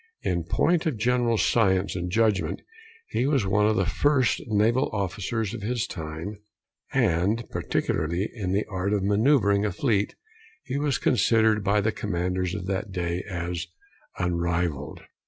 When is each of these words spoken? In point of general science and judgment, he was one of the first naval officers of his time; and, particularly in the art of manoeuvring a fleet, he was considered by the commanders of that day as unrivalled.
In 0.23 0.45
point 0.45 0.87
of 0.87 0.97
general 0.97 1.37
science 1.37 1.95
and 1.95 2.09
judgment, 2.09 2.63
he 3.09 3.27
was 3.27 3.45
one 3.45 3.67
of 3.67 3.75
the 3.75 3.85
first 3.85 4.41
naval 4.47 4.89
officers 4.91 5.53
of 5.53 5.61
his 5.61 5.85
time; 5.85 6.39
and, 6.91 7.47
particularly 7.51 8.27
in 8.33 8.51
the 8.51 8.65
art 8.65 8.93
of 8.93 9.03
manoeuvring 9.03 9.63
a 9.63 9.71
fleet, 9.71 10.15
he 10.63 10.79
was 10.79 10.97
considered 10.97 11.63
by 11.63 11.81
the 11.81 11.91
commanders 11.91 12.55
of 12.55 12.65
that 12.65 12.91
day 12.91 13.23
as 13.29 13.67
unrivalled. 14.17 15.01